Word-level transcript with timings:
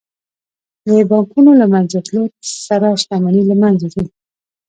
د 0.87 0.89
بانکونو 1.09 1.51
له 1.61 1.65
منځه 1.73 1.97
تلو 2.07 2.23
سره 2.67 2.87
شتمني 3.01 3.43
له 3.49 3.55
منځه 3.63 3.85
ځي 3.93 4.05